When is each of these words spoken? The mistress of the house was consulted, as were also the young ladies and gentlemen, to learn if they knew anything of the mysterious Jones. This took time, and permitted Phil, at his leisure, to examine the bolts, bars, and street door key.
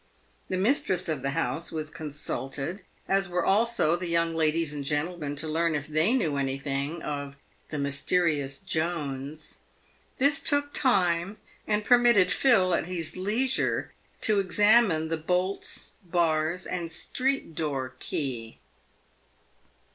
The 0.49 0.57
mistress 0.57 1.07
of 1.07 1.21
the 1.21 1.29
house 1.29 1.71
was 1.71 1.91
consulted, 1.91 2.81
as 3.07 3.29
were 3.29 3.45
also 3.45 3.95
the 3.95 4.07
young 4.07 4.33
ladies 4.33 4.73
and 4.73 4.83
gentlemen, 4.83 5.35
to 5.35 5.47
learn 5.47 5.75
if 5.75 5.85
they 5.85 6.13
knew 6.13 6.37
anything 6.37 7.03
of 7.03 7.35
the 7.69 7.77
mysterious 7.77 8.57
Jones. 8.57 9.59
This 10.17 10.39
took 10.39 10.73
time, 10.73 11.37
and 11.67 11.85
permitted 11.85 12.31
Phil, 12.31 12.73
at 12.73 12.87
his 12.87 13.15
leisure, 13.15 13.93
to 14.21 14.39
examine 14.39 15.09
the 15.09 15.17
bolts, 15.17 15.91
bars, 16.03 16.65
and 16.65 16.91
street 16.91 17.53
door 17.53 17.93
key. 17.99 18.57